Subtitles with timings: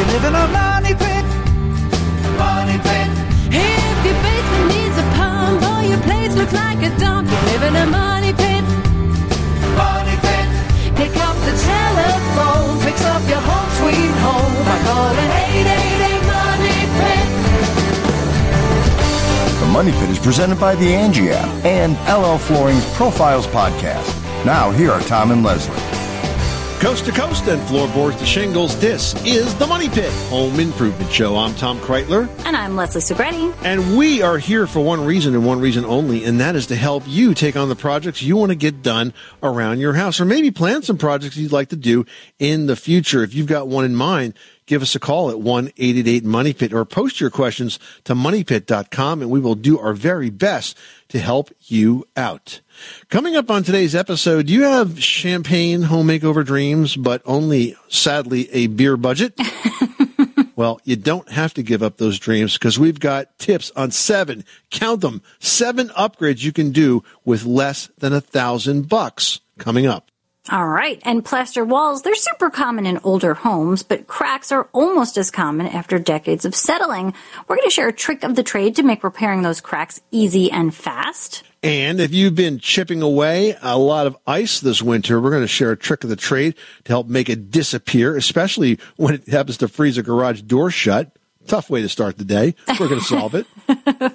[0.00, 1.24] you live in a money pit.
[2.40, 3.10] Money pit.
[3.52, 7.62] If your basement needs a pump or your place looks like a dump, you live
[7.68, 8.64] in a money pit.
[9.76, 10.48] Money pit.
[10.96, 15.30] Pick up the telephone, fix up your home sweet home by calling
[15.68, 17.26] 888 Money Pit.
[19.60, 24.16] The Money Pit is presented by the Angie app and LL Flooring's Profiles podcast.
[24.46, 25.89] Now, here are Tom and Leslie.
[26.80, 31.36] Coast to coast and floorboards to shingles, this is the Money Pit Home Improvement Show.
[31.36, 33.54] I'm Tom Kraeutler, And I'm Leslie Segrete.
[33.62, 36.76] and we are here for one reason and one reason only, and that is to
[36.76, 39.12] help you take on the projects you want to get done
[39.42, 42.06] around your house, or maybe plan some projects you'd like to do
[42.38, 43.22] in the future.
[43.22, 44.32] If you've got one in mind,
[44.70, 49.28] give us a call at 1-888 Money Pit or post your questions to moneypit.com, and
[49.28, 52.60] we will do our very best to help you out.
[53.08, 58.68] Coming up on today's episode, you have champagne home makeover dreams, but only sadly a
[58.68, 59.36] beer budget?
[60.54, 64.44] well, you don't have to give up those dreams because we've got tips on seven,
[64.70, 70.09] count them, seven upgrades you can do with less than a thousand bucks coming up.
[70.48, 71.00] All right.
[71.04, 75.66] And plaster walls, they're super common in older homes, but cracks are almost as common
[75.66, 77.12] after decades of settling.
[77.46, 80.50] We're going to share a trick of the trade to make repairing those cracks easy
[80.50, 81.42] and fast.
[81.62, 85.48] And if you've been chipping away a lot of ice this winter, we're going to
[85.48, 86.54] share a trick of the trade
[86.84, 91.14] to help make it disappear, especially when it happens to freeze a garage door shut.
[91.50, 92.54] Tough way to start the day.
[92.78, 93.44] We're going to solve it.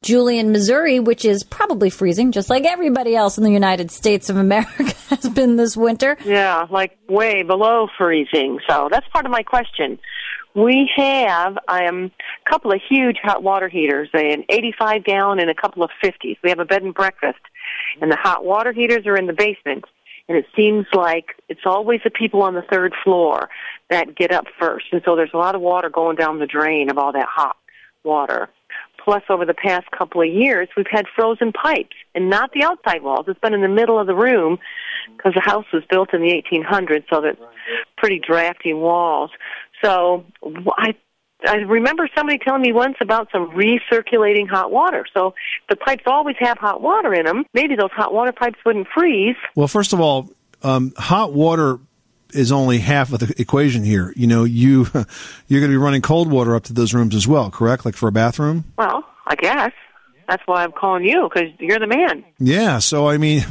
[0.02, 4.28] Julie in, Missouri, which is probably freezing, just like everybody else in the United States
[4.28, 6.18] of America has been this winter.
[6.26, 8.60] Yeah, like way below freezing.
[8.68, 9.98] So that's part of my question.
[10.54, 12.10] We have um,
[12.46, 16.36] a couple of huge hot water heaters, an 85 gallon and a couple of 50s.
[16.42, 17.40] We have a bed and breakfast,
[18.00, 19.84] and the hot water heaters are in the basement.
[20.28, 23.48] And it seems like it's always the people on the third floor
[23.90, 24.86] that get up first.
[24.92, 27.56] And so there's a lot of water going down the drain of all that hot
[28.04, 28.48] water.
[29.04, 33.02] Plus, over the past couple of years, we've had frozen pipes, and not the outside
[33.02, 33.26] walls.
[33.26, 34.58] It's been in the middle of the room
[35.16, 37.40] because the house was built in the 1800s, so that's
[37.96, 39.30] pretty drafty walls.
[39.82, 40.24] So
[40.76, 40.94] I
[41.44, 45.04] I remember somebody telling me once about some recirculating hot water.
[45.12, 45.34] So
[45.68, 47.44] the pipes always have hot water in them.
[47.52, 49.36] Maybe those hot water pipes wouldn't freeze.
[49.56, 50.30] Well, first of all,
[50.62, 51.78] um, hot water
[52.32, 54.12] is only half of the equation here.
[54.16, 54.86] You know, you
[55.48, 57.84] you're going to be running cold water up to those rooms as well, correct?
[57.84, 58.64] Like for a bathroom.
[58.78, 59.72] Well, I guess
[60.28, 62.24] that's why I'm calling you because you're the man.
[62.38, 62.78] Yeah.
[62.78, 63.44] So I mean,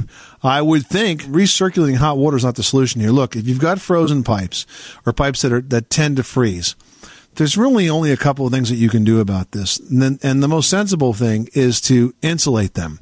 [0.44, 3.12] I would think recirculating hot water is not the solution here.
[3.12, 4.66] Look, if you've got frozen pipes
[5.06, 6.76] or pipes that are that tend to freeze.
[7.36, 9.80] There's really only a couple of things that you can do about this.
[9.80, 13.00] And, then, and the most sensible thing is to insulate them.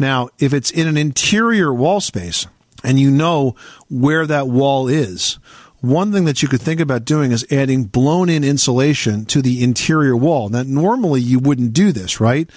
[0.00, 2.48] Now, if it's in an interior wall space
[2.82, 3.54] and you know
[3.88, 5.38] where that wall is,
[5.80, 9.62] one thing that you could think about doing is adding blown in insulation to the
[9.62, 10.48] interior wall.
[10.48, 12.50] Now, normally you wouldn't do this, right?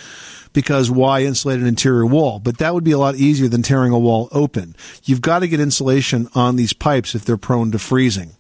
[0.53, 2.39] Because why insulate an interior wall?
[2.39, 4.75] But that would be a lot easier than tearing a wall open.
[5.03, 8.35] You've got to get insulation on these pipes if they're prone to freezing.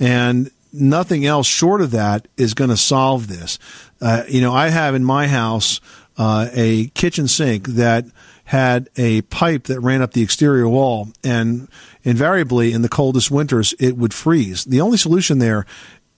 [0.00, 3.58] And nothing else short of that is going to solve this.
[4.00, 5.80] Uh, you know, I have in my house
[6.16, 8.06] uh, a kitchen sink that
[8.44, 11.68] had a pipe that ran up the exterior wall, and
[12.04, 14.64] invariably in the coldest winters it would freeze.
[14.64, 15.66] The only solution there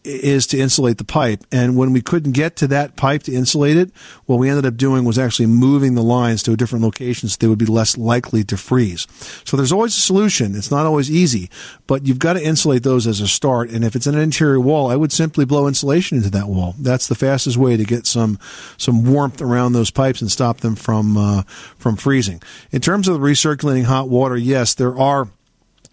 [0.07, 1.45] is to insulate the pipe.
[1.51, 3.91] And when we couldn't get to that pipe to insulate it,
[4.27, 7.37] what we ended up doing was actually moving the lines to a different location so
[7.41, 9.07] they would be less likely to freeze.
[9.45, 10.55] So there's always a solution.
[10.55, 11.51] It's not always easy,
[11.87, 13.71] but you've got to insulate those as a start.
[13.71, 16.75] And if it's an interior wall, I would simply blow insulation into that wall.
[16.79, 18.39] That's the fastest way to get some
[18.77, 21.43] some warmth around those pipes and stop them from uh,
[21.79, 22.43] from freezing.
[22.71, 25.29] In terms of recirculating hot water, yes, there are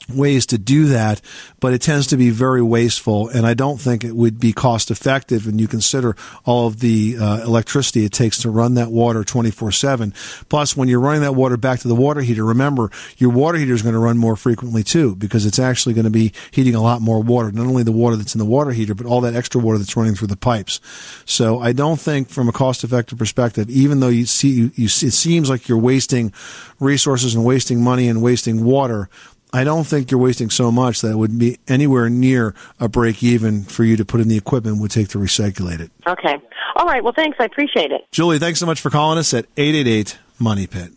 [0.09, 1.21] ways to do that,
[1.59, 4.91] but it tends to be very wasteful, and I don't think it would be cost
[4.91, 6.15] effective when you consider
[6.45, 10.13] all of the uh, electricity it takes to run that water 24 7.
[10.49, 13.73] Plus, when you're running that water back to the water heater, remember your water heater
[13.73, 16.81] is going to run more frequently too, because it's actually going to be heating a
[16.81, 19.35] lot more water, not only the water that's in the water heater, but all that
[19.35, 20.79] extra water that's running through the pipes.
[21.25, 24.85] So I don't think, from a cost effective perspective, even though you see, you, you,
[24.85, 26.33] it seems like you're wasting
[26.79, 29.09] resources and wasting money and wasting water,
[29.53, 33.21] I don't think you're wasting so much that it would be anywhere near a break
[33.21, 35.91] even for you to put in the equipment would take to recirculate it.
[36.07, 36.35] Okay.
[36.75, 37.03] All right.
[37.03, 37.37] Well, thanks.
[37.39, 38.01] I appreciate it.
[38.11, 40.91] Julie, thanks so much for calling us at 888 Money Pit.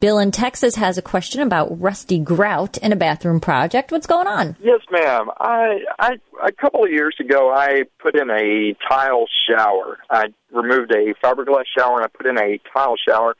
[0.00, 3.90] Bill in Texas has a question about rusty grout in a bathroom project.
[3.92, 4.56] What's going on?
[4.60, 5.30] Yes, ma'am.
[5.40, 6.10] I, I,
[6.44, 9.98] a couple of years ago, I put in a tile shower.
[10.10, 13.36] I removed a fiberglass shower and I put in a tile shower.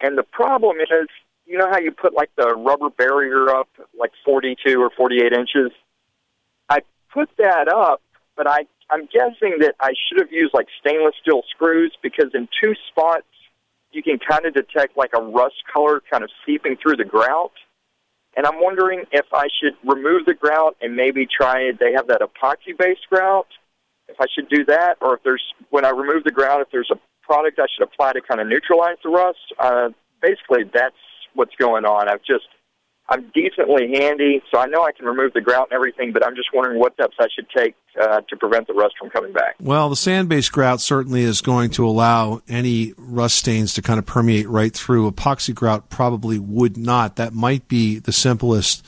[0.00, 1.08] And the problem is,
[1.50, 3.68] you know how you put like the rubber barrier up,
[3.98, 5.72] like 42 or 48 inches?
[6.68, 6.78] I
[7.12, 8.00] put that up,
[8.36, 12.48] but I, I'm guessing that I should have used like stainless steel screws because in
[12.62, 13.26] two spots,
[13.90, 17.52] you can kind of detect like a rust color kind of seeping through the grout.
[18.36, 22.20] And I'm wondering if I should remove the grout and maybe try, they have that
[22.20, 23.48] epoxy based grout,
[24.08, 26.90] if I should do that, or if there's, when I remove the grout, if there's
[26.92, 29.38] a product I should apply to kind of neutralize the rust.
[29.58, 29.88] Uh,
[30.22, 30.94] basically, that's
[31.34, 32.08] what's going on.
[32.08, 32.46] I've just,
[33.08, 36.36] I'm decently handy, so I know I can remove the grout and everything, but I'm
[36.36, 39.56] just wondering what steps I should take uh, to prevent the rust from coming back.
[39.60, 43.98] Well, the sand based grout certainly is going to allow any rust stains to kind
[43.98, 45.10] of permeate right through.
[45.10, 47.16] Epoxy grout probably would not.
[47.16, 48.86] That might be the simplest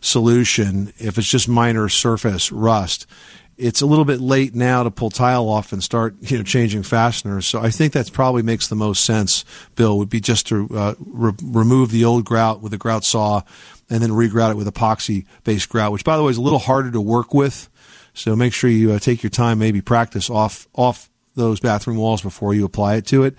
[0.00, 3.06] solution if it's just minor surface rust.
[3.56, 6.82] It's a little bit late now to pull tile off and start, you know, changing
[6.82, 7.46] fasteners.
[7.46, 9.44] So I think that probably makes the most sense.
[9.76, 13.42] Bill would be just to uh, re- remove the old grout with a grout saw,
[13.88, 16.58] and then regrout it with epoxy based grout, which by the way is a little
[16.58, 17.68] harder to work with.
[18.14, 22.22] So make sure you uh, take your time, maybe practice off off those bathroom walls
[22.22, 23.36] before you apply it to it.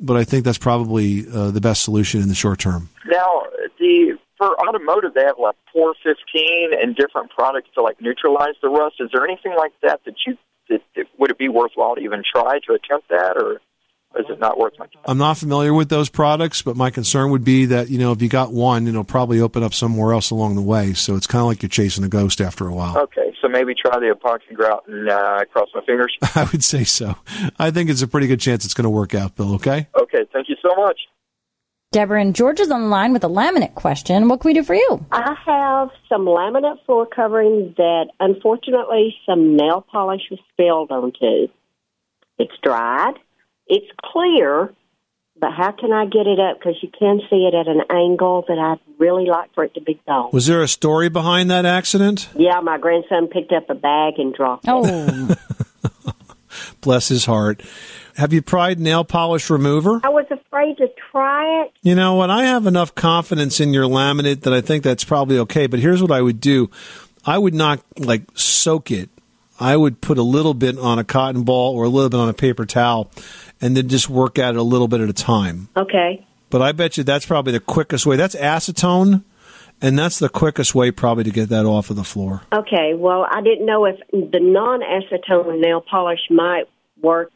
[0.00, 2.88] But I think that's probably uh, the best solution in the short term.
[3.06, 3.44] Now,
[3.78, 8.96] the for automotive, they have like POR-15 and different products to like neutralize the rust.
[8.98, 10.36] Is there anything like that that you
[10.68, 13.60] that, that would it be worthwhile to even try to attempt that, or
[14.18, 15.02] is it not worth my time?
[15.04, 18.20] I'm not familiar with those products, but my concern would be that you know if
[18.20, 20.92] you got one, it'll probably open up somewhere else along the way.
[20.94, 22.98] So it's kind of like you're chasing a ghost after a while.
[22.98, 26.16] Okay, so maybe try the epoxy grout and uh, cross my fingers.
[26.34, 27.16] I would say so.
[27.58, 29.54] I think it's a pretty good chance it's going to work out, Bill.
[29.54, 29.86] Okay.
[30.00, 30.98] Okay, thank you so much.
[31.92, 34.26] Deborah and George is on the line with a laminate question.
[34.28, 35.04] What can we do for you?
[35.12, 41.52] I have some laminate floor covering that unfortunately some nail polish was spilled onto.
[42.38, 43.14] It's dried.
[43.66, 44.72] It's clear,
[45.38, 46.58] but how can I get it up?
[46.58, 49.82] Because you can see it at an angle that I'd really like for it to
[49.82, 50.30] be gone.
[50.32, 52.30] Was there a story behind that accident?
[52.34, 54.70] Yeah, my grandson picked up a bag and dropped it.
[54.70, 55.34] Oh,
[56.80, 57.62] Bless his heart.
[58.16, 60.00] Have you tried nail polish remover?
[60.04, 61.72] I was afraid to try it.
[61.82, 62.30] You know what?
[62.30, 65.66] I have enough confidence in your laminate that I think that's probably okay.
[65.68, 66.70] But here's what I would do
[67.24, 69.10] I would not like soak it.
[69.60, 72.28] I would put a little bit on a cotton ball or a little bit on
[72.28, 73.12] a paper towel
[73.60, 75.68] and then just work at it a little bit at a time.
[75.76, 76.26] Okay.
[76.50, 78.16] But I bet you that's probably the quickest way.
[78.16, 79.22] That's acetone,
[79.80, 82.42] and that's the quickest way probably to get that off of the floor.
[82.52, 82.92] Okay.
[82.94, 86.64] Well, I didn't know if the non acetone nail polish might
[87.00, 87.32] work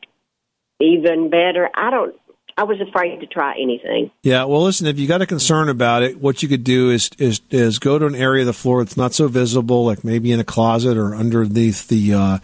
[0.80, 1.70] even better.
[1.74, 2.14] I don't.
[2.58, 4.10] I was afraid to try anything.
[4.22, 4.86] Yeah, well, listen.
[4.86, 7.98] If you got a concern about it, what you could do is is is go
[7.98, 10.96] to an area of the floor that's not so visible, like maybe in a closet
[10.96, 12.38] or underneath the uh,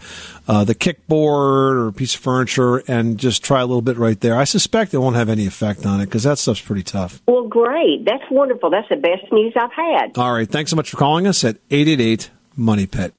[0.47, 4.19] uh, the kickboard or a piece of furniture, and just try a little bit right
[4.19, 4.35] there.
[4.37, 7.21] I suspect it won't have any effect on it because that stuff's pretty tough.
[7.27, 8.05] Well, great.
[8.05, 8.69] That's wonderful.
[8.69, 10.17] That's the best news I've had.
[10.17, 13.15] All right, thanks so much for calling us at eight eight eight Money Pit.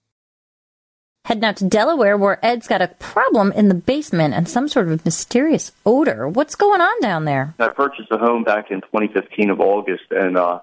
[1.24, 4.88] Heading out to Delaware where Ed's got a problem in the basement and some sort
[4.88, 6.28] of mysterious odor.
[6.28, 7.54] What's going on down there?
[7.58, 10.60] I purchased a home back in 2015 of August, and uh,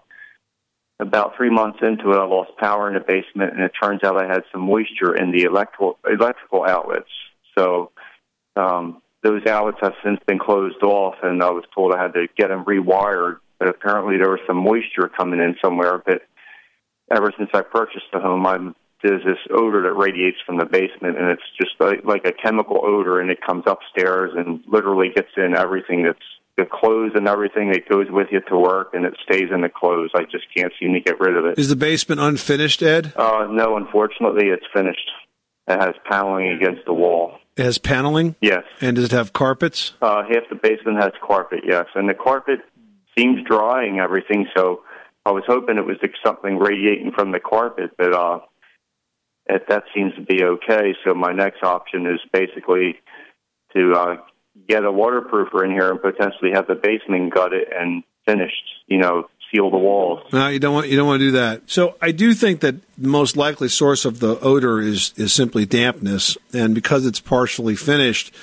[1.00, 4.22] about three months into it, I lost power in the basement, and it turns out
[4.24, 7.10] I had some moisture in the electrical electrical outlets.
[7.58, 7.92] So
[8.56, 12.28] um, those outlets have since been closed off, and I was told I had to
[12.38, 13.38] get them rewired.
[13.58, 16.02] But apparently, there was some moisture coming in somewhere.
[16.04, 16.22] But
[17.12, 21.18] ever since I purchased the home, I'm there's this odor that radiates from the basement,
[21.18, 25.30] and it's just like, like a chemical odor, and it comes upstairs and literally gets
[25.38, 26.20] in everything that's
[26.58, 29.70] the clothes and everything that goes with you to work, and it stays in the
[29.70, 30.12] clothes.
[30.14, 31.58] I just can't seem to get rid of it.
[31.58, 33.14] Is the basement unfinished, Ed?
[33.16, 35.10] Uh, no, unfortunately, it's finished.
[35.68, 37.38] It has paneling against the wall.
[37.56, 38.64] It has paneling, Yes.
[38.82, 39.94] and does it have carpets?
[40.02, 41.86] Uh, half the basement has carpet, yes.
[41.96, 42.60] And the carpet
[43.18, 44.82] seems dry and everything, so
[45.26, 48.40] I was hoping it was something radiating from the carpet, but uh,
[49.52, 50.96] it, that seems to be okay.
[51.04, 53.00] So my next option is basically
[53.74, 54.16] to uh,
[54.68, 59.30] get a waterproofer in here and potentially have the basement gutted and finished, you know,
[59.52, 60.22] seal the walls.
[60.32, 61.64] No, you don't want you don't want to do that.
[61.70, 65.66] So I do think that the most likely source of the odor is is simply
[65.66, 68.34] dampness, and because it's partially finished,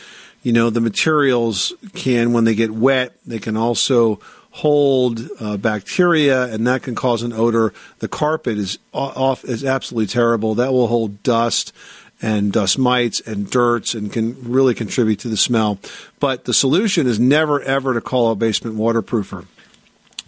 [0.43, 6.45] you know the materials can when they get wet, they can also hold uh, bacteria,
[6.45, 7.73] and that can cause an odor.
[7.99, 10.55] The carpet is off is absolutely terrible.
[10.55, 11.73] That will hold dust
[12.21, 15.79] and dust mites and dirts and can really contribute to the smell.
[16.19, 19.47] But the solution is never ever to call a basement waterproofer.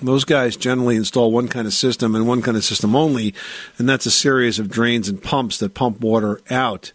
[0.02, 3.34] Those guys generally install one kind of system and one kind of system only,
[3.76, 6.92] and that's a series of drains and pumps that pump water out.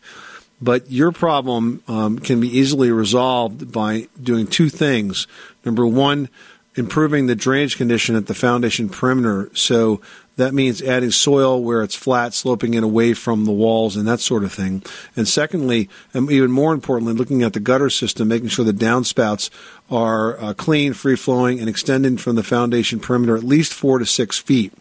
[0.61, 5.27] But your problem um, can be easily resolved by doing two things.
[5.65, 6.29] Number one,
[6.75, 9.49] improving the drainage condition at the foundation perimeter.
[9.53, 10.01] So
[10.37, 14.19] that means adding soil where it's flat, sloping it away from the walls and that
[14.19, 14.83] sort of thing.
[15.15, 19.49] And secondly, and even more importantly, looking at the gutter system, making sure the downspouts
[19.89, 24.05] are uh, clean, free flowing, and extending from the foundation perimeter at least four to
[24.05, 24.73] six feet.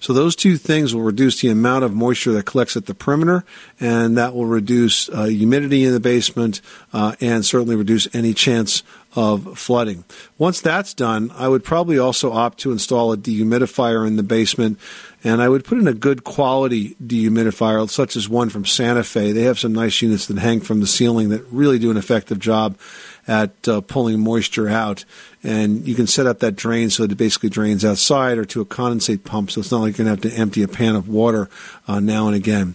[0.00, 3.44] So those two things will reduce the amount of moisture that collects at the perimeter,
[3.80, 6.60] and that will reduce uh, humidity in the basement
[6.92, 8.82] uh, and certainly reduce any chance
[9.16, 10.04] of flooding.
[10.38, 14.78] Once that's done, I would probably also opt to install a dehumidifier in the basement,
[15.24, 19.32] and I would put in a good quality dehumidifier, such as one from Santa Fe.
[19.32, 22.38] They have some nice units that hang from the ceiling that really do an effective
[22.38, 22.78] job
[23.26, 25.04] at uh, pulling moisture out.
[25.42, 28.60] And you can set up that drain so that it basically drains outside or to
[28.60, 30.94] a condensate pump, so it's not like you're going to have to empty a pan
[30.94, 31.50] of water
[31.88, 32.74] uh, now and again.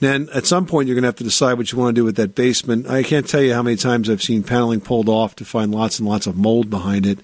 [0.00, 2.04] Then at some point you're going to have to decide what you want to do
[2.04, 2.88] with that basement.
[2.88, 5.98] I can't tell you how many times I've seen paneling pulled off to find lots
[5.98, 7.18] and lots of mold behind it,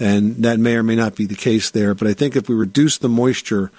[0.00, 1.94] and that may or may not be the case there.
[1.94, 3.70] But I think if we reduce the moisture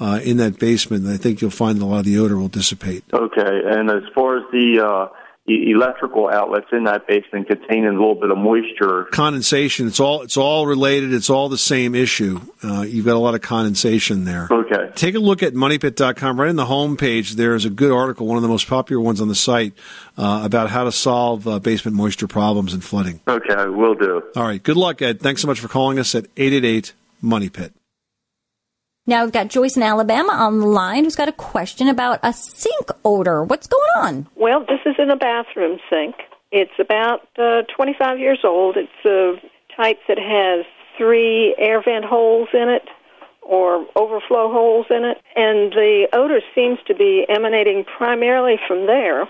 [0.00, 3.04] uh, in that basement, I think you'll find a lot of the odor will dissipate.
[3.12, 5.08] Okay, and as far as the uh,
[5.48, 9.04] electrical outlets in that basement containing a little bit of moisture.
[9.04, 9.86] Condensation.
[9.86, 11.12] It's all it's all related.
[11.12, 12.40] It's all the same issue.
[12.62, 14.48] Uh, you've got a lot of condensation there.
[14.50, 14.90] Okay.
[14.94, 16.40] Take a look at moneypit.com.
[16.40, 19.02] Right in the home page, there is a good article, one of the most popular
[19.02, 19.74] ones on the site,
[20.16, 23.20] uh, about how to solve uh, basement moisture problems and flooding.
[23.26, 24.22] Okay, will do.
[24.36, 24.62] All right.
[24.62, 25.20] Good luck, Ed.
[25.20, 27.72] Thanks so much for calling us at 888 Money Pit.
[29.08, 32.34] Now we've got Joyce in Alabama on the line who's got a question about a
[32.34, 33.42] sink odor.
[33.42, 34.28] What's going on?
[34.36, 36.14] Well, this is in a bathroom sink.
[36.52, 38.76] It's about uh, 25 years old.
[38.76, 39.36] It's a
[39.74, 40.66] type that has
[40.98, 42.86] three air vent holes in it
[43.40, 49.26] or overflow holes in it, and the odor seems to be emanating primarily from there.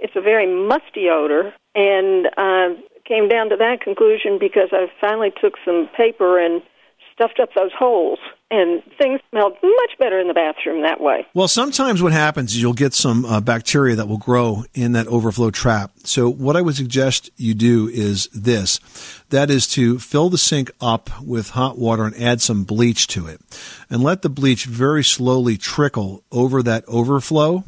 [0.00, 2.74] It's a very musty odor, and I
[3.06, 6.60] came down to that conclusion because I finally took some paper and
[7.14, 8.18] stuffed up those holes,
[8.50, 11.26] and things smelled much better in the bathroom that way.
[11.34, 15.08] Well, sometimes what happens is you'll get some uh, bacteria that will grow in that
[15.08, 15.92] overflow trap.
[16.04, 18.78] So, what I would suggest you do is this
[19.30, 23.26] that is to fill the sink up with hot water and add some bleach to
[23.26, 23.40] it.
[23.90, 27.64] And let the bleach very slowly trickle over that overflow.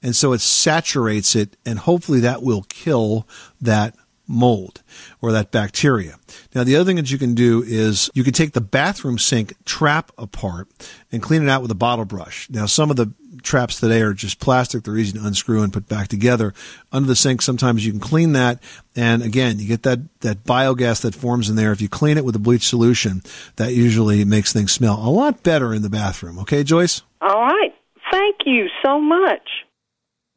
[0.00, 3.26] And so it saturates it, and hopefully that will kill
[3.60, 3.96] that
[4.28, 4.82] mold
[5.20, 6.18] or that bacteria.
[6.54, 9.54] Now, the other thing that you can do is you can take the bathroom sink
[9.64, 10.68] trap apart
[11.10, 12.48] and clean it out with a bottle brush.
[12.50, 14.84] Now, some of the traps today are just plastic.
[14.84, 16.52] They're easy to unscrew and put back together.
[16.92, 18.62] Under the sink, sometimes you can clean that.
[18.94, 21.72] And again, you get that, that biogas that forms in there.
[21.72, 23.22] If you clean it with a bleach solution,
[23.56, 26.38] that usually makes things smell a lot better in the bathroom.
[26.40, 27.02] Okay, Joyce?
[27.20, 27.74] All right.
[28.10, 29.66] Thank you so much.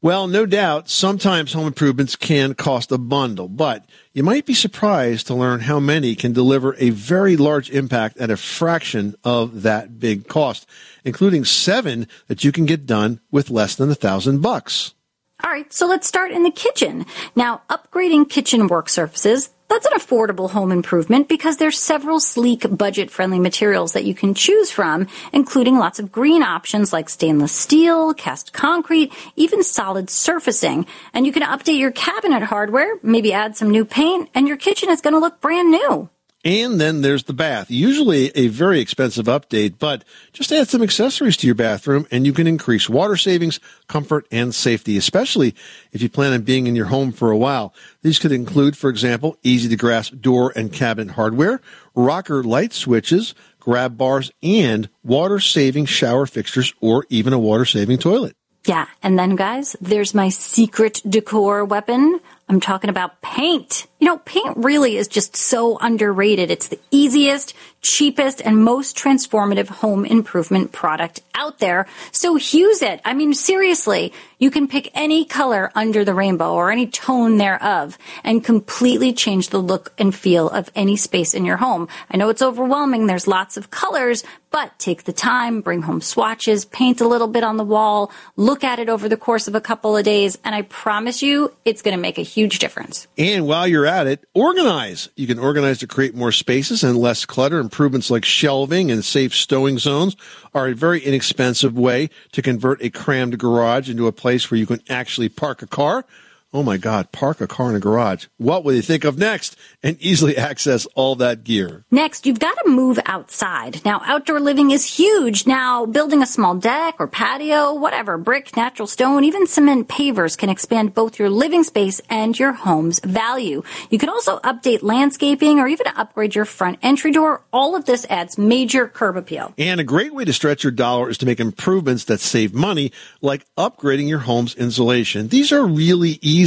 [0.04, 5.28] Well, no doubt, sometimes home improvements can cost a bundle, but you might be surprised
[5.28, 10.00] to learn how many can deliver a very large impact at a fraction of that
[10.00, 10.68] big cost,
[11.06, 14.96] including seven that you can get done with less than a thousand bucks.
[15.44, 17.06] All right, so let's start in the kitchen.
[17.36, 23.40] Now, upgrading kitchen work surfaces, that's an affordable home improvement because there's several sleek, budget-friendly
[23.40, 28.52] materials that you can choose from, including lots of green options like stainless steel, cast
[28.52, 30.86] concrete, even solid surfacing.
[31.14, 34.90] And you can update your cabinet hardware, maybe add some new paint, and your kitchen
[34.90, 36.10] is going to look brand new.
[36.44, 37.70] And then there's the bath.
[37.70, 42.34] Usually a very expensive update, but just add some accessories to your bathroom and you
[42.34, 45.54] can increase water savings, comfort, and safety, especially
[45.92, 47.76] if you plan on being in your home for a while.
[48.02, 51.62] These could include, for example, easy to grasp door and cabinet hardware,
[51.94, 58.00] rocker light switches, grab bars, and water saving shower fixtures or even a water saving
[58.00, 58.36] toilet.
[58.66, 62.20] Yeah, and then guys, there's my secret decor weapon.
[62.48, 63.88] I'm talking about paint.
[64.02, 66.50] You know, paint really is just so underrated.
[66.50, 67.54] It's the easiest,
[67.84, 71.86] cheapest, and most transformative home improvement product out there.
[72.12, 73.00] So use it.
[73.06, 78.00] I mean, seriously, you can pick any color under the rainbow or any tone thereof
[78.24, 81.88] and completely change the look and feel of any space in your home.
[82.10, 83.06] I know it's overwhelming.
[83.06, 87.44] There's lots of colors, but take the time, bring home swatches, paint a little bit
[87.44, 90.54] on the wall, look at it over the course of a couple of days, and
[90.54, 93.08] I promise you it's going to make a huge difference.
[93.18, 95.10] And while you're at it, organize.
[95.16, 97.60] You can organize to create more spaces and less clutter.
[97.60, 100.16] Improvements like shelving and safe stowing zones
[100.54, 104.66] are a very inexpensive way to convert a crammed garage into a place where you
[104.66, 106.06] can actually park a car.
[106.54, 108.26] Oh my God, park a car in a garage.
[108.36, 109.56] What will you think of next?
[109.82, 111.86] And easily access all that gear.
[111.90, 113.80] Next, you've got to move outside.
[113.86, 115.48] Now, outdoor living is huge.
[115.48, 120.50] Now, building a small deck or patio, whatever, brick, natural stone, even cement pavers can
[120.50, 123.64] expand both your living space and your home's value.
[123.90, 127.44] You can also update landscaping or even upgrade your front entry door.
[127.54, 129.54] All of this adds major curb appeal.
[129.58, 132.92] And a great way to stretch your dollar is to make improvements that save money,
[133.22, 135.30] like upgrading your home's insulation.
[135.30, 136.41] These are really easy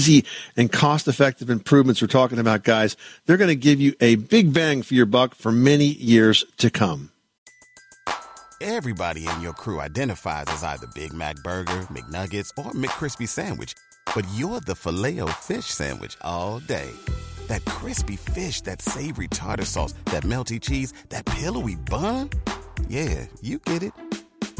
[0.57, 2.97] and cost effective improvements we're talking about, guys.
[3.27, 6.71] They're going to give you a big bang for your buck for many years to
[6.71, 7.11] come.
[8.61, 13.75] Everybody in your crew identifies as either Big Mac Burger, McNuggets, or McCrispy Sandwich.
[14.15, 16.91] But you're the filet fish Sandwich all day.
[17.49, 22.31] That crispy fish, that savory tartar sauce, that melty cheese, that pillowy bun.
[22.89, 23.93] Yeah, you get it.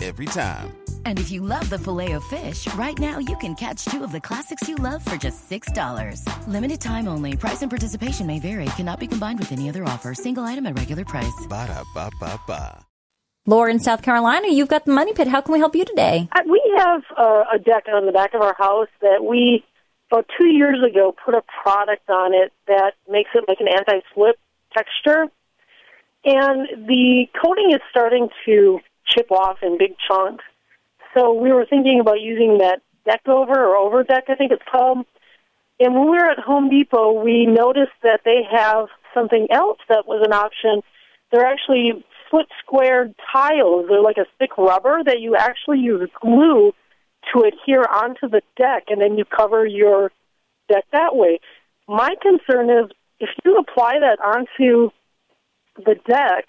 [0.03, 0.84] Every time.
[1.07, 4.69] And if you love the Filet-O-Fish, right now you can catch two of the classics
[4.69, 6.47] you love for just $6.
[6.47, 7.37] Limited time only.
[7.37, 8.67] Price and participation may vary.
[8.77, 10.13] Cannot be combined with any other offer.
[10.15, 11.47] Single item at regular price.
[11.49, 12.85] Ba da ba ba ba.
[13.47, 15.29] Laura in South Carolina, you've got the money pit.
[15.29, 16.29] How can we help you today?
[16.33, 19.63] Uh, We have uh, a deck on the back of our house that we,
[20.11, 24.37] about two years ago, put a product on it that makes it like an anti-slip
[24.75, 25.27] texture.
[26.25, 30.45] And the coating is starting to chip off in big chunks.
[31.15, 34.63] So we were thinking about using that deck over or over deck, I think it's
[34.71, 35.07] called.
[35.81, 40.07] And when we were at Home Depot, we noticed that they have something else that
[40.07, 40.83] was an option.
[41.31, 43.87] They're actually foot squared tiles.
[43.89, 46.73] They're like a thick rubber that you actually use glue
[47.33, 50.13] to adhere onto the deck, and then you cover your
[50.69, 51.41] deck that way.
[51.89, 52.91] My concern is
[53.21, 54.91] if you apply that onto
[55.77, 56.49] the deck,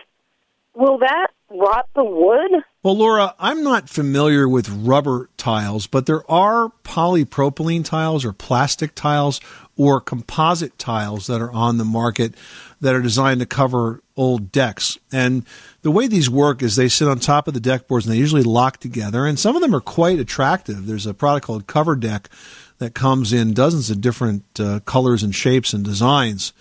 [0.75, 2.63] will that rot the wood?
[2.85, 8.93] Well, Laura, I'm not familiar with rubber tiles, but there are polypropylene tiles or plastic
[8.93, 9.41] tiles
[9.75, 12.35] or composite tiles that are on the market
[12.81, 14.99] that are designed to cover old decks.
[15.11, 15.47] And
[15.81, 18.19] the way these work is they sit on top of the deck boards and they
[18.19, 19.25] usually lock together.
[19.25, 20.85] And some of them are quite attractive.
[20.85, 22.29] There's a product called Cover Deck
[22.77, 26.53] that comes in dozens of different uh, colors and shapes and designs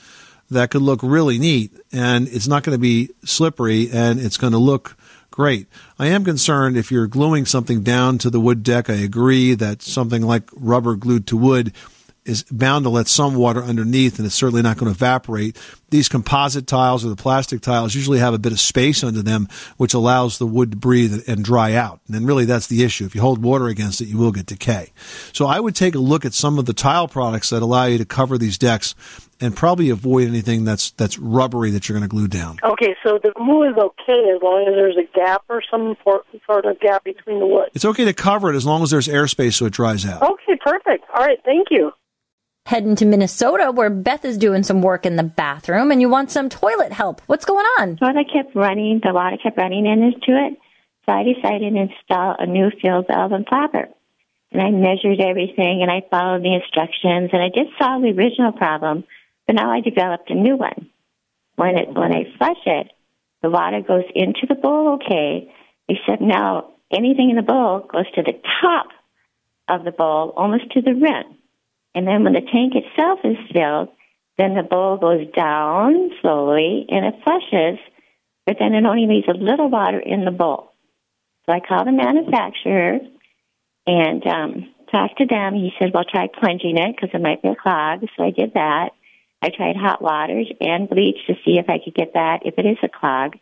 [0.51, 1.79] that could look really neat.
[1.93, 4.97] And it's not going to be slippery and it's going to look
[5.35, 5.67] great.
[5.99, 8.89] I am concerned if you're gluing something down to the wood deck.
[8.89, 11.73] I agree that something like rubber glued to wood
[12.25, 15.59] is bound to let some water underneath and it's certainly not going to evaporate.
[15.91, 19.49] These composite tiles or the plastic tiles usually have a bit of space under them,
[19.77, 21.99] which allows the wood to breathe and dry out.
[22.07, 23.05] And then really that's the issue.
[23.05, 24.93] If you hold water against it, you will get decay.
[25.33, 27.99] So I would take a look at some of the tile products that allow you
[27.99, 28.95] to cover these decks
[29.41, 32.59] and probably avoid anything that's, that's rubbery that you're going to glue down.
[32.63, 36.65] Okay, so the glue is okay as long as there's a gap or some sort
[36.65, 37.71] of gap between the wood.
[37.75, 40.23] It's okay to cover it as long as there's airspace so it dries out.
[40.23, 41.05] Okay, perfect.
[41.15, 41.93] All right, thank you.
[42.67, 46.31] Heading to Minnesota, where Beth is doing some work in the bathroom, and you want
[46.31, 47.21] some toilet help.
[47.27, 47.97] What's going on?
[47.97, 50.57] Toilet kept running, the water kept running into it,
[51.05, 53.89] so I decided to install a new fill valve and flapper.
[54.51, 58.53] And I measured everything, and I followed the instructions, and I did solve the original
[58.53, 59.05] problem,
[59.47, 60.91] but now I developed a new one.
[61.57, 62.91] When it when I flush it,
[63.43, 65.53] the water goes into the bowl okay,
[65.89, 68.89] except now anything in the bowl goes to the top
[69.69, 71.39] of the bowl, almost to the rim.
[71.95, 73.89] And then when the tank itself is filled,
[74.37, 77.79] then the bowl goes down slowly and it flushes,
[78.47, 80.71] but then it only leaves a little water in the bowl.
[81.47, 82.99] So I called the manufacturer
[83.87, 85.55] and um, talked to them.
[85.55, 88.01] He said, well, try plunging it because it might be a clog.
[88.17, 88.91] So I did that.
[89.45, 92.65] I tried hot waters and bleach to see if I could get that, if it
[92.65, 93.37] is a clog,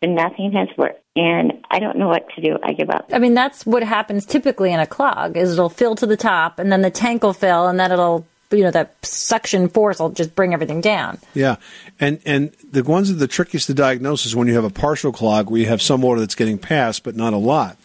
[0.00, 1.02] but nothing has worked.
[1.16, 2.58] And I don't know what to do.
[2.62, 3.10] I give up.
[3.12, 6.60] I mean, that's what happens typically in a clog is it'll fill to the top
[6.60, 10.10] and then the tank will fill and then it'll, you know, that suction force will
[10.10, 11.18] just bring everything down.
[11.34, 11.56] Yeah,
[11.98, 14.70] and and the ones that are the trickiest to diagnose is when you have a
[14.70, 17.76] partial clog where you have some water that's getting past but not a lot.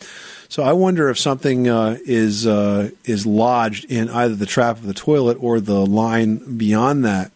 [0.54, 4.84] So I wonder if something uh, is uh, is lodged in either the trap of
[4.84, 7.32] the toilet or the line beyond that.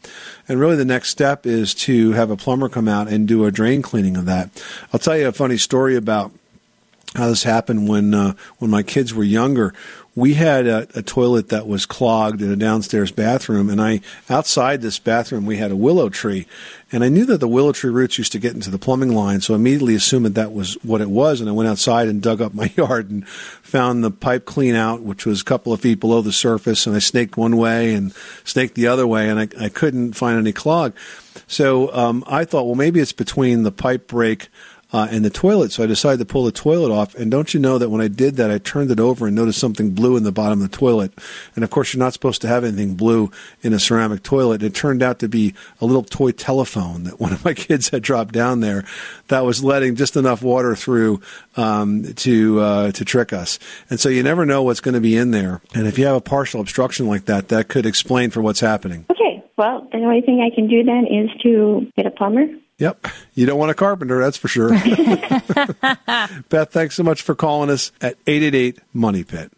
[0.48, 3.52] And really, the next step is to have a plumber come out and do a
[3.52, 4.52] drain cleaning of that.
[4.94, 6.32] I'll tell you a funny story about
[7.16, 9.74] how this happened when uh, when my kids were younger.
[10.18, 14.02] We had a, a toilet that was clogged in a downstairs bathroom, and I
[14.32, 16.48] outside this bathroom we had a willow tree,
[16.92, 19.42] and I knew that the willow tree roots used to get into the plumbing line,
[19.42, 22.20] so I immediately assumed that that was what it was, and I went outside and
[22.20, 25.82] dug up my yard and found the pipe clean out, which was a couple of
[25.82, 28.12] feet below the surface, and I snaked one way and
[28.44, 30.96] snaked the other way, and I, I couldn't find any clog.
[31.46, 34.48] So um, I thought, well, maybe it's between the pipe break
[34.94, 35.72] uh, and the toilet.
[35.72, 37.14] So I decided to pull the toilet off.
[37.16, 39.60] And don't you know that when I did that, I turned it over and noticed
[39.60, 41.12] something blue in the bottom of the toilet.
[41.56, 44.64] And of course, you're not supposed to have anything blue in a ceramic toilet.
[44.64, 48.02] It turned out to be a little toy telephone that one of my kids had
[48.02, 48.86] dropped down there
[49.28, 51.22] that was letting just enough water through
[51.58, 53.60] um, to uh, to trick us.
[53.90, 55.62] And so you never know what's going to be in there.
[55.74, 59.06] And if you have a partial obstruction like that, that could explain for what's happening.
[59.12, 62.48] Okay, well, the only thing I can do then is to get a plumber.
[62.80, 63.08] Yep.
[63.34, 64.70] You don't want a carpenter, that's for sure.
[66.50, 69.52] Beth, thanks so much for calling us at 888 Money Pit.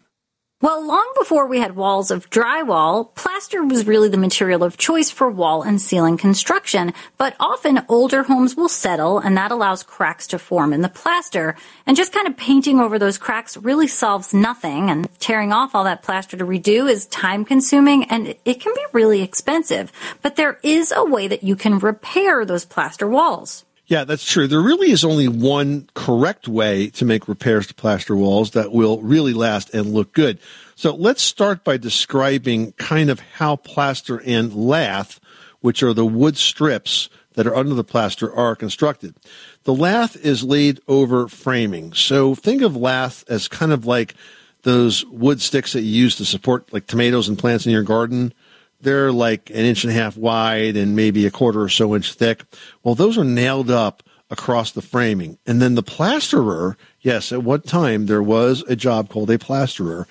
[0.62, 5.10] Well, long before we had walls of drywall, plaster was really the material of choice
[5.10, 6.92] for wall and ceiling construction.
[7.16, 11.56] But often older homes will settle and that allows cracks to form in the plaster.
[11.86, 14.90] And just kind of painting over those cracks really solves nothing.
[14.90, 18.84] And tearing off all that plaster to redo is time consuming and it can be
[18.92, 19.90] really expensive.
[20.20, 23.64] But there is a way that you can repair those plaster walls.
[23.90, 24.46] Yeah, that's true.
[24.46, 29.02] There really is only one correct way to make repairs to plaster walls that will
[29.02, 30.38] really last and look good.
[30.76, 35.18] So let's start by describing kind of how plaster and lath,
[35.58, 39.16] which are the wood strips that are under the plaster, are constructed.
[39.64, 41.92] The lath is laid over framing.
[41.92, 44.14] So think of lath as kind of like
[44.62, 48.34] those wood sticks that you use to support like tomatoes and plants in your garden
[48.80, 52.14] they're like an inch and a half wide and maybe a quarter or so inch
[52.14, 52.44] thick.
[52.82, 55.38] Well, those are nailed up across the framing.
[55.46, 60.06] And then the plasterer, yes, at one time there was a job called a plasterer.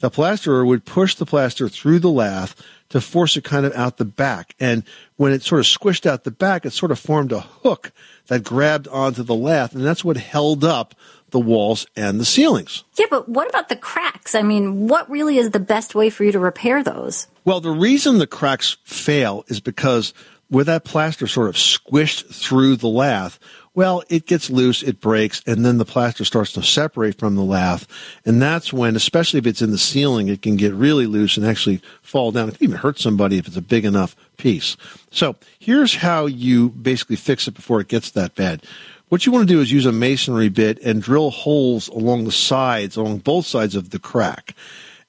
[0.00, 2.54] The plasterer would push the plaster through the lath
[2.90, 4.54] to force it kind of out the back.
[4.58, 4.84] And
[5.16, 7.92] when it sort of squished out the back, it sort of formed a hook
[8.28, 9.74] that grabbed onto the lath.
[9.74, 10.94] And that's what held up
[11.30, 12.84] the walls and the ceilings.
[12.98, 14.34] Yeah, but what about the cracks?
[14.34, 17.26] I mean, what really is the best way for you to repair those?
[17.44, 20.14] Well, the reason the cracks fail is because
[20.50, 23.38] with that plaster sort of squished through the lath,
[23.74, 27.44] well, it gets loose, it breaks, and then the plaster starts to separate from the
[27.44, 27.86] lath.
[28.24, 31.46] And that's when, especially if it's in the ceiling, it can get really loose and
[31.46, 32.48] actually fall down.
[32.48, 34.76] It can even hurt somebody if it's a big enough piece.
[35.12, 38.64] So here's how you basically fix it before it gets that bad.
[39.08, 42.32] What you want to do is use a masonry bit and drill holes along the
[42.32, 44.54] sides, along both sides of the crack.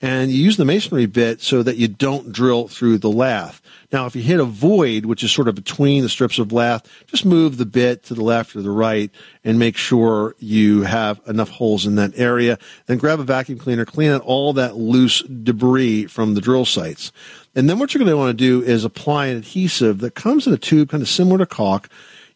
[0.01, 3.61] And you use the masonry bit so that you don't drill through the lath.
[3.91, 6.87] Now, if you hit a void, which is sort of between the strips of lath,
[7.07, 9.11] just move the bit to the left or the right
[9.43, 12.57] and make sure you have enough holes in that area.
[12.85, 17.11] Then grab a vacuum cleaner, clean out all that loose debris from the drill sites.
[17.53, 20.47] And then what you're going to want to do is apply an adhesive that comes
[20.47, 21.89] in a tube kind of similar to caulk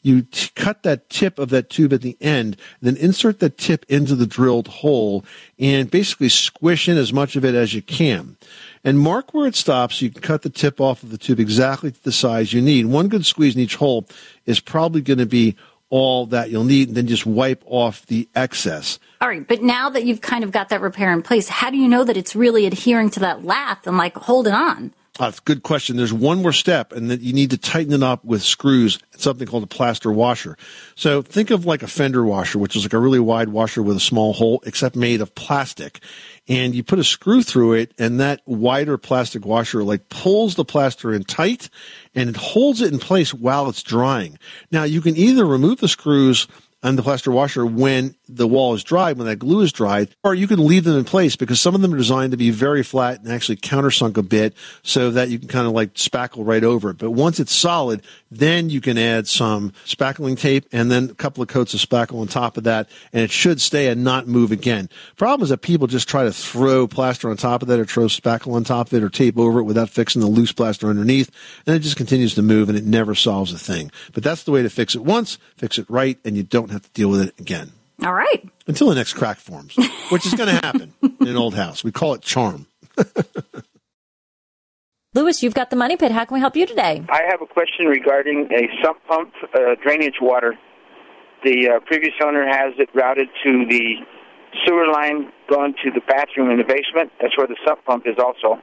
[0.04, 3.86] you t- cut that tip of that tube at the end, then insert the tip
[3.90, 5.26] into the drilled hole
[5.58, 8.38] and basically squish in as much of it as you can.
[8.84, 10.02] And mark where it stops.
[10.02, 12.86] You can cut the tip off of the tube exactly to the size you need.
[12.86, 14.06] One good squeeze in each hole
[14.46, 15.56] is probably going to be
[15.90, 18.98] all that you'll need, and then just wipe off the excess.
[19.22, 21.78] All right, but now that you've kind of got that repair in place, how do
[21.78, 24.92] you know that it's really adhering to that lath and like holding on?
[25.20, 25.96] Uh, good question.
[25.96, 29.48] There's one more step, and that you need to tighten it up with screws, something
[29.48, 30.58] called a plaster washer.
[30.96, 33.96] So think of like a fender washer, which is like a really wide washer with
[33.96, 36.00] a small hole, except made of plastic.
[36.48, 40.66] And you put a screw through it, and that wider plastic washer like pulls the
[40.66, 41.70] plaster in tight,
[42.16, 44.40] and it holds it in place while it's drying.
[44.72, 46.48] Now you can either remove the screws
[46.84, 50.34] on the plaster washer when the wall is dried, when that glue is dried, or
[50.34, 52.84] you can leave them in place because some of them are designed to be very
[52.84, 56.64] flat and actually countersunk a bit so that you can kind of like spackle right
[56.64, 56.98] over it.
[56.98, 61.42] But once it's solid, then you can add some spackling tape and then a couple
[61.42, 64.52] of coats of spackle on top of that, and it should stay and not move
[64.52, 64.90] again.
[65.16, 68.06] Problem is that people just try to throw plaster on top of that or throw
[68.06, 71.32] spackle on top of it or tape over it without fixing the loose plaster underneath,
[71.66, 73.92] and it just continues to move and it never solves a thing.
[74.14, 76.84] But that's the way to fix it once, fix it right, and you don't have
[76.84, 77.72] to deal with it again.
[78.04, 78.44] All right.
[78.68, 79.76] Until the next crack forms,
[80.10, 81.84] which is going to happen in an old house.
[81.84, 82.68] We call it charm.
[85.14, 86.12] Lewis, you've got the money pit.
[86.12, 87.04] How can we help you today?
[87.08, 90.56] I have a question regarding a sump pump uh, drainage water.
[91.44, 93.96] The uh, previous owner has it routed to the
[94.66, 97.12] sewer line going to the bathroom in the basement.
[97.22, 98.62] That's where the sump pump is also.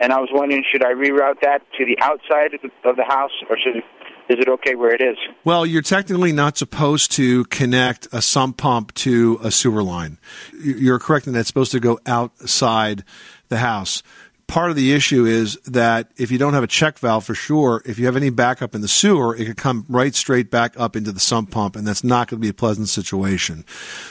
[0.00, 3.04] And I was wondering, should I reroute that to the outside of the, of the
[3.04, 3.84] house, or should it
[4.30, 5.16] is it okay where it is?
[5.44, 10.18] Well, you're technically not supposed to connect a sump pump to a sewer line.
[10.62, 13.04] You're correct in that it's supposed to go outside
[13.48, 14.02] the house.
[14.50, 17.82] Part of the issue is that if you don't have a check valve for sure,
[17.86, 20.96] if you have any backup in the sewer, it could come right straight back up
[20.96, 23.64] into the sump pump, and that's not going to be a pleasant situation.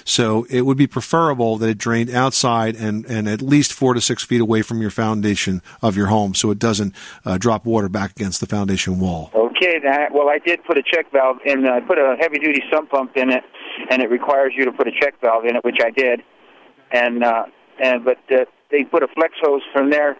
[0.05, 3.99] So it would be preferable that it drained outside and, and at least four to
[3.99, 7.89] six feet away from your foundation of your home so it doesn't uh, drop water
[7.89, 9.31] back against the foundation wall.
[9.35, 11.67] Okay, that, well, I did put a check valve in.
[11.67, 13.43] I put a heavy duty sump pump in it,
[13.91, 16.21] and it requires you to put a check valve in it, which I did.
[16.93, 17.43] And uh,
[17.83, 20.17] and but uh, they put a flex hose from there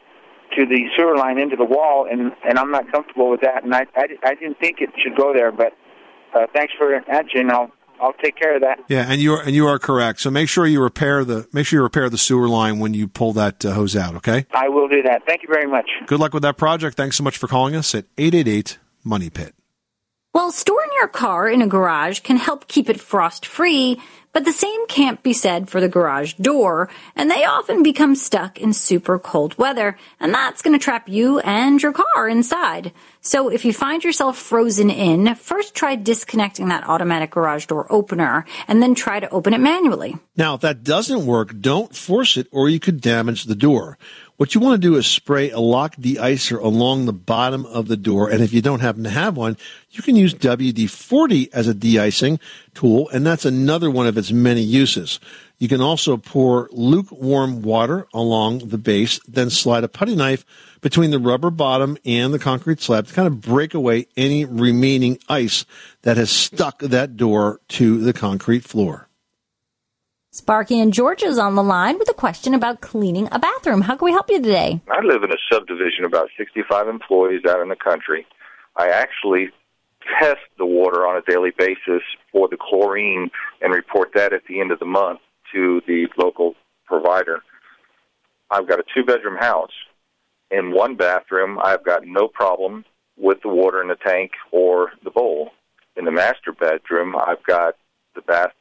[0.57, 3.63] to the sewer line into the wall, and and I'm not comfortable with that.
[3.63, 5.73] And I I, I didn't think it should go there, but
[6.35, 7.51] uh, thanks for answering.
[7.51, 8.79] I'll I'll take care of that.
[8.87, 10.21] Yeah, and you are and you are correct.
[10.21, 13.07] So make sure you repair the make sure you repair the sewer line when you
[13.07, 14.15] pull that uh, hose out.
[14.15, 14.45] Okay.
[14.51, 15.23] I will do that.
[15.25, 15.89] Thank you very much.
[16.05, 16.97] Good luck with that project.
[16.97, 19.53] Thanks so much for calling us at eight eight eight Money Pit.
[20.33, 23.99] Well, storing your car in a garage can help keep it frost free,
[24.31, 28.59] but the same can't be said for the garage door, and they often become stuck
[28.59, 32.91] in super cold weather, and that's going to trap you and your car inside.
[33.21, 38.45] So if you find yourself frozen in, first try disconnecting that automatic garage door opener,
[38.67, 40.17] and then try to open it manually.
[40.35, 43.97] Now, if that doesn't work, don't force it or you could damage the door.
[44.39, 47.97] What you want to do is spray a lock deicer along the bottom of the
[47.97, 48.29] door.
[48.29, 49.57] And if you don't happen to have one,
[49.91, 52.39] you can use WD-40 as a de-icing
[52.73, 53.09] tool.
[53.09, 55.19] And that's another one of its many uses.
[55.57, 60.45] You can also pour lukewarm water along the base, then slide a putty knife
[60.79, 65.19] between the rubber bottom and the concrete slab to kind of break away any remaining
[65.27, 65.65] ice
[66.03, 69.08] that has stuck that door to the concrete floor.
[70.31, 73.81] Sparky and George is on the line with a question about cleaning a bathroom.
[73.81, 74.79] How can we help you today?
[74.87, 78.27] I live in a subdivision about 65 employees out in the country.
[78.75, 79.49] I actually
[80.19, 84.61] test the water on a daily basis for the chlorine and report that at the
[84.61, 85.19] end of the month
[85.51, 86.53] to the local
[86.85, 87.39] provider.
[88.51, 89.73] I've got a two bedroom house.
[90.51, 92.85] In one bathroom, I've got no problem
[93.17, 95.49] with the water in the tank or the bowl.
[95.97, 97.73] In the master bedroom, I've got
[98.13, 98.51] the bath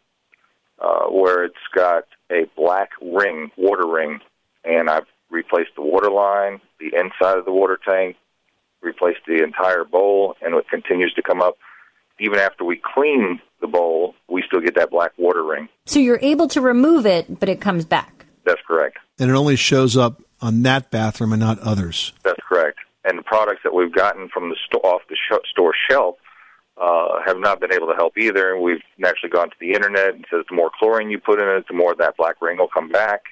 [0.80, 4.20] uh, where it's got a black ring, water ring,
[4.64, 8.16] and I've replaced the water line, the inside of the water tank,
[8.80, 11.56] replaced the entire bowl, and it continues to come up.
[12.20, 15.68] Even after we clean the bowl, we still get that black water ring.
[15.86, 18.26] So you're able to remove it, but it comes back.
[18.44, 18.98] That's correct.
[19.18, 22.12] And it only shows up on that bathroom and not others.
[22.24, 22.78] That's correct.
[23.04, 26.16] And the products that we've gotten from the sto- off the sh- store shelf
[26.80, 28.52] uh, have not been able to help either.
[28.54, 31.48] And we've actually gone to the internet and says the more chlorine you put in
[31.48, 33.22] it, the more that black ring will come back.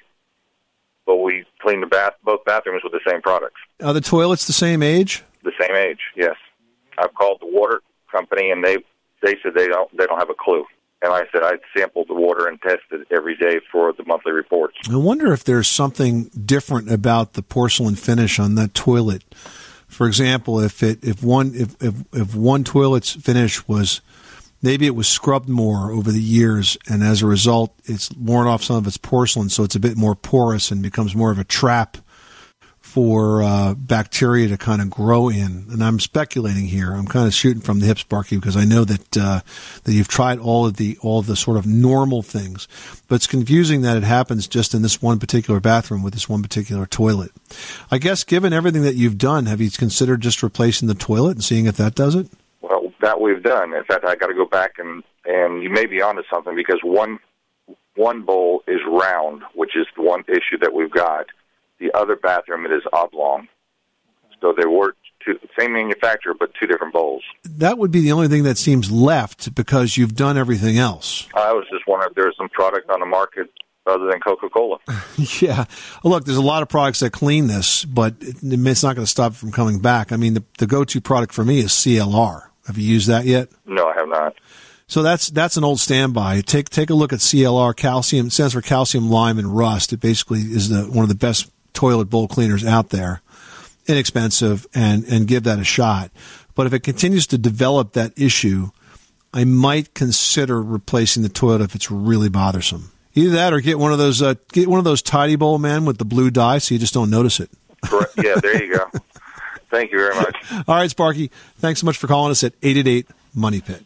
[1.07, 4.53] But we clean the bath both bathrooms with the same products, Are the toilets the
[4.53, 5.23] same age?
[5.45, 6.01] the same age.
[6.17, 6.35] Yes,
[6.99, 7.81] I've called the water
[8.11, 8.79] company and they
[9.23, 10.65] they said they don't they don't have a clue.
[11.03, 14.05] And like I said I sampled the water and tested it every day for the
[14.07, 14.77] monthly reports.
[14.91, 19.23] I wonder if there's something different about the porcelain finish on that toilet.
[19.89, 24.01] For example, if it if one if if, if one toilet's finish was
[24.63, 28.63] maybe it was scrubbed more over the years, and as a result, it's worn off
[28.63, 31.45] some of its porcelain, so it's a bit more porous and becomes more of a
[31.45, 31.99] trap
[32.87, 35.67] for uh, bacteria to kind of grow in.
[35.71, 36.93] And I'm speculating here.
[36.93, 39.41] I'm kind of shooting from the hip, Sparky, because I know that uh,
[39.83, 42.69] that you've tried all of the all of the sort of normal things,
[43.09, 46.43] but it's confusing that it happens just in this one particular bathroom with this one
[46.43, 47.33] particular toilet.
[47.91, 51.45] I guess, given everything that you've done, have you considered just replacing the toilet and
[51.45, 52.29] seeing if that does it?
[52.63, 53.75] Well, that we've done.
[53.75, 56.79] In fact, I got to go back and and you may be onto something because
[56.83, 57.19] one
[57.97, 61.27] one bowl is round, which is the one issue that we've got.
[61.79, 63.49] The other bathroom it is oblong.
[64.41, 67.23] So they were two, same manufacturer but two different bowls.
[67.45, 71.29] That would be the only thing that seems left because you've done everything else.
[71.35, 73.51] I was just wondering if there was some product on the market
[73.87, 74.79] other than Coca Cola.
[75.41, 75.65] yeah.
[76.03, 79.33] Look, there's a lot of products that clean this, but it's not going to stop
[79.33, 80.13] it from coming back.
[80.13, 82.49] I mean, the, the go-to product for me is CLR.
[82.67, 83.49] Have you used that yet?
[83.65, 84.35] No, I have not.
[84.89, 86.43] So that's that's an old standby.
[86.43, 88.29] Take take a look at CLR calcium.
[88.29, 89.93] It stands for calcium, lime, and rust.
[89.93, 93.23] It basically is the one of the best toilet bowl cleaners out there.
[93.87, 96.11] Inexpensive, and and give that a shot.
[96.57, 98.71] But if it continues to develop that issue,
[99.33, 102.91] I might consider replacing the toilet if it's really bothersome.
[103.15, 105.99] Either that, or get one of those uh, get one of those Ty-D-Bol men with
[105.99, 107.51] the blue dye, so you just don't notice it.
[107.85, 108.13] Correct.
[108.23, 108.91] Yeah, there you go.
[109.71, 110.37] Thank you very much.
[110.67, 111.31] All right, Sparky.
[111.59, 113.85] Thanks so much for calling us at eight eight eight Money Pit.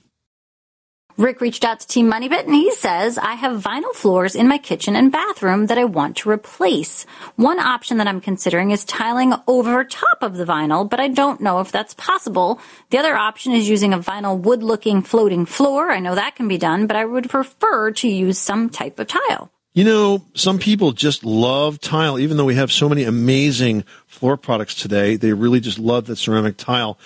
[1.21, 4.49] Rick reached out to Team Money Pit and he says, I have vinyl floors in
[4.49, 7.05] my kitchen and bathroom that I want to replace.
[7.37, 11.43] One option that I'm considering is tiling over top of the vinyl, but I don't
[11.43, 12.59] know if that's possible.
[12.89, 15.91] The other option is using a vinyl wood looking floating floor.
[15.91, 19.09] I know that can be done, but I would prefer to use some type of
[19.09, 19.53] tile.
[19.75, 24.37] You know, some people just love tile, even though we have so many amazing floor
[24.39, 25.17] products today.
[25.17, 26.99] They really just love that ceramic tile.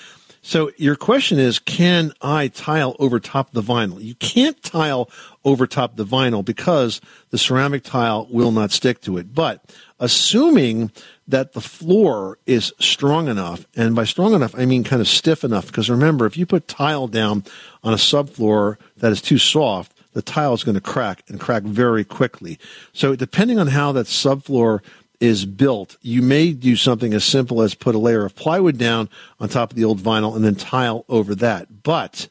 [0.46, 4.02] So your question is, can I tile over top the vinyl?
[4.02, 5.10] You can't tile
[5.42, 9.34] over top the vinyl because the ceramic tile will not stick to it.
[9.34, 9.64] But
[9.98, 10.92] assuming
[11.26, 15.44] that the floor is strong enough, and by strong enough, I mean kind of stiff
[15.44, 17.44] enough, because remember, if you put tile down
[17.82, 21.62] on a subfloor that is too soft, the tile is going to crack and crack
[21.62, 22.58] very quickly.
[22.92, 24.80] So depending on how that subfloor
[25.24, 29.08] is built, you may do something as simple as put a layer of plywood down
[29.40, 31.82] on top of the old vinyl and then tile over that.
[31.82, 32.28] But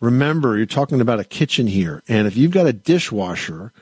[0.00, 2.02] remember, you're talking about a kitchen here.
[2.08, 3.72] And if you've got a dishwasher,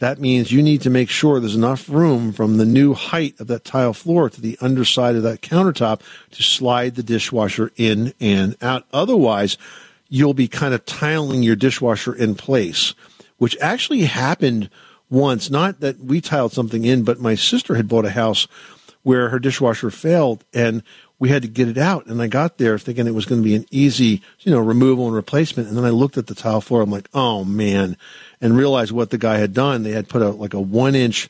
[0.00, 3.46] that means you need to make sure there's enough room from the new height of
[3.46, 6.00] that tile floor to the underside of that countertop
[6.32, 8.84] to slide the dishwasher in and out.
[8.92, 9.56] Otherwise,
[10.08, 12.94] you'll be kind of tiling your dishwasher in place,
[13.38, 14.68] which actually happened
[15.12, 15.50] once.
[15.50, 18.48] Not that we tiled something in, but my sister had bought a house
[19.02, 20.82] where her dishwasher failed and
[21.18, 22.06] we had to get it out.
[22.06, 25.06] And I got there thinking it was going to be an easy, you know, removal
[25.06, 25.68] and replacement.
[25.68, 26.82] And then I looked at the tile floor.
[26.82, 27.96] I'm like, oh man,
[28.40, 29.82] and realized what the guy had done.
[29.82, 31.28] They had put a like a one inch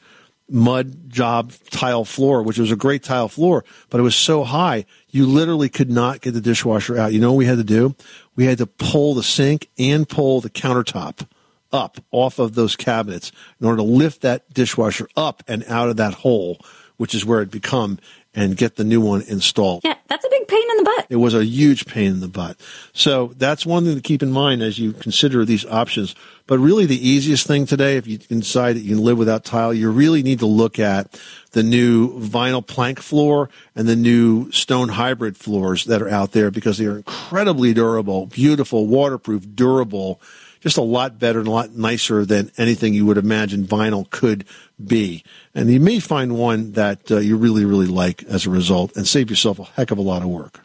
[0.48, 4.84] mud job tile floor, which was a great tile floor, but it was so high,
[5.08, 7.12] you literally could not get the dishwasher out.
[7.12, 7.94] You know what we had to do?
[8.36, 11.26] We had to pull the sink and pull the countertop
[11.72, 15.96] up off of those cabinets in order to lift that dishwasher up and out of
[15.96, 16.58] that hole,
[16.96, 17.98] which is where it become
[18.34, 19.82] and get the new one installed.
[19.84, 21.06] Yeah, that's a big pain in the butt.
[21.10, 22.58] It was a huge pain in the butt.
[22.92, 26.14] So that's one thing to keep in mind as you consider these options.
[26.46, 29.72] But really, the easiest thing today, if you decide that you can live without tile,
[29.72, 31.20] you really need to look at
[31.52, 36.50] the new vinyl plank floor and the new stone hybrid floors that are out there
[36.50, 40.20] because they are incredibly durable, beautiful, waterproof, durable,
[40.62, 44.44] just a lot better and a lot nicer than anything you would imagine vinyl could
[44.82, 45.24] be.
[45.54, 49.06] And you may find one that uh, you really, really like as a result and
[49.06, 50.60] save yourself a heck of a lot of work.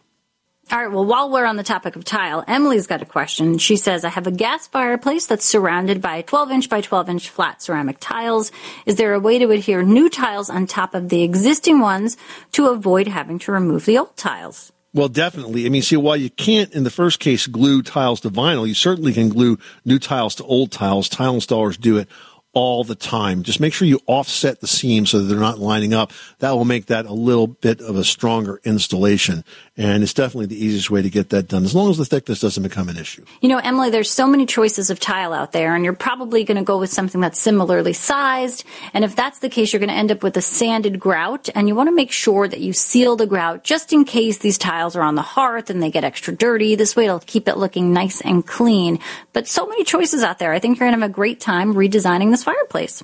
[0.70, 0.92] All right.
[0.92, 3.58] Well, while we're on the topic of tile, Emily's got a question.
[3.58, 7.30] She says, I have a gas fireplace that's surrounded by 12 inch by 12 inch
[7.30, 8.52] flat ceramic tiles.
[8.86, 12.18] Is there a way to adhere new tiles on top of the existing ones
[12.52, 14.74] to avoid having to remove the old tiles?
[14.98, 15.68] Well, definitely.
[15.68, 18.74] I mean, see, while you can't, in the first case, glue tiles to vinyl, you
[18.74, 21.08] certainly can glue new tiles to old tiles.
[21.08, 22.10] Tile installers do it
[22.58, 23.44] all the time.
[23.44, 26.12] Just make sure you offset the seams so that they're not lining up.
[26.40, 29.44] That will make that a little bit of a stronger installation.
[29.78, 32.40] And it's definitely the easiest way to get that done, as long as the thickness
[32.40, 33.24] doesn't become an issue.
[33.42, 36.58] You know, Emily, there's so many choices of tile out there, and you're probably going
[36.58, 38.64] to go with something that's similarly sized.
[38.92, 41.68] And if that's the case, you're going to end up with a sanded grout, and
[41.68, 44.96] you want to make sure that you seal the grout just in case these tiles
[44.96, 46.76] are on the hearth and they get extra dirty.
[46.76, 48.98] This way it'll keep it looking nice and clean.
[49.32, 50.54] But so many choices out there.
[50.54, 53.04] I think you're going to have a great time redesigning this fireplace.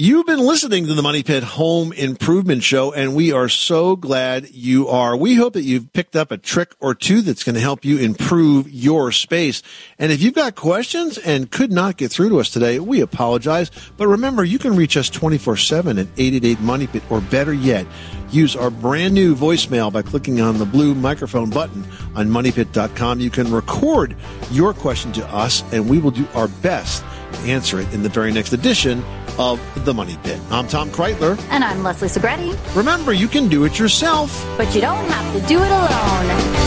[0.00, 4.48] You've been listening to the Money Pit Home Improvement Show, and we are so glad
[4.50, 5.16] you are.
[5.16, 7.98] We hope that you've picked up a trick or two that's going to help you
[7.98, 9.60] improve your space.
[9.98, 13.72] And if you've got questions and could not get through to us today, we apologize.
[13.96, 17.84] But remember, you can reach us 24 7 at 888 Money Pit, or better yet,
[18.30, 23.18] use our brand new voicemail by clicking on the blue microphone button on moneypit.com.
[23.18, 24.14] You can record
[24.52, 27.02] your question to us, and we will do our best
[27.44, 29.04] answer it in the very next edition
[29.38, 30.40] of The Money Pit.
[30.50, 31.38] I'm Tom Kraeutler.
[31.50, 32.56] And I'm Leslie Segrete.
[32.74, 34.44] Remember, you can do it yourself.
[34.56, 36.66] But you don't have to do it alone.